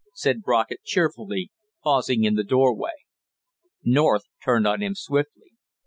[0.15, 1.51] said Brockett cheerfully,
[1.83, 3.05] pausing in the doorway.
[3.83, 5.51] North turned on him swiftly.